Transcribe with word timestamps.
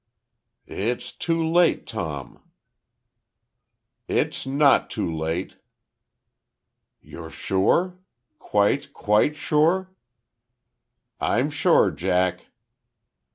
"It's 0.65 1.11
too 1.11 1.45
late, 1.45 1.85
Tom!" 1.85 2.41
"It's 4.07 4.47
not 4.47 4.89
too 4.89 5.15
late!" 5.15 5.57
"You're 7.03 7.29
sure? 7.29 7.99
Quite, 8.39 8.93
quite 8.93 9.35
sure?" 9.35 9.91
"I'm 11.19 11.51
sure, 11.51 11.91
Jack!" 11.91 12.47